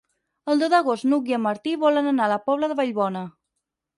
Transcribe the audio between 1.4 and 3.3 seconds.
Martí volen anar a la Pobla de Vallbona.